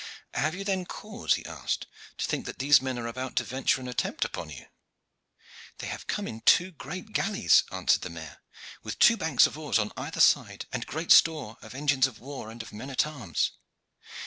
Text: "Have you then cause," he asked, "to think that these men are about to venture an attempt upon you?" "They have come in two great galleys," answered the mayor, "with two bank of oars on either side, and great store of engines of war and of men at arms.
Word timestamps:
"Have 0.33 0.55
you 0.55 0.63
then 0.63 0.87
cause," 0.87 1.35
he 1.35 1.45
asked, 1.45 1.85
"to 2.17 2.25
think 2.25 2.47
that 2.47 2.57
these 2.57 2.81
men 2.81 2.97
are 2.97 3.05
about 3.05 3.35
to 3.35 3.43
venture 3.43 3.79
an 3.79 3.87
attempt 3.87 4.25
upon 4.25 4.49
you?" 4.49 4.65
"They 5.77 5.85
have 5.89 6.07
come 6.07 6.27
in 6.27 6.41
two 6.41 6.71
great 6.71 7.13
galleys," 7.13 7.63
answered 7.71 8.01
the 8.01 8.09
mayor, 8.09 8.39
"with 8.81 8.97
two 8.97 9.15
bank 9.15 9.45
of 9.45 9.59
oars 9.59 9.77
on 9.77 9.91
either 9.95 10.19
side, 10.19 10.65
and 10.73 10.87
great 10.87 11.11
store 11.11 11.57
of 11.61 11.75
engines 11.75 12.07
of 12.07 12.19
war 12.19 12.49
and 12.49 12.63
of 12.63 12.73
men 12.73 12.89
at 12.89 13.05
arms. 13.05 13.51